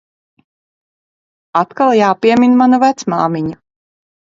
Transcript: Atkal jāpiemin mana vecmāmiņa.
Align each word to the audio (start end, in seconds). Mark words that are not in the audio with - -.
Atkal 1.63 1.95
jāpiemin 2.01 2.59
mana 2.65 2.85
vecmāmiņa. 2.89 3.61